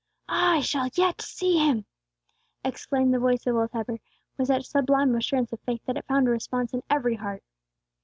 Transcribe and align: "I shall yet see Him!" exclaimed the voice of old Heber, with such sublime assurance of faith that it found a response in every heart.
"I 0.33 0.61
shall 0.61 0.89
yet 0.95 1.21
see 1.21 1.59
Him!" 1.59 1.85
exclaimed 2.65 3.13
the 3.13 3.19
voice 3.19 3.45
of 3.45 3.55
old 3.55 3.69
Heber, 3.71 3.99
with 4.35 4.47
such 4.47 4.65
sublime 4.65 5.13
assurance 5.13 5.53
of 5.53 5.59
faith 5.59 5.85
that 5.85 5.95
it 5.95 6.07
found 6.07 6.27
a 6.27 6.31
response 6.31 6.73
in 6.73 6.81
every 6.89 7.17
heart. 7.17 7.43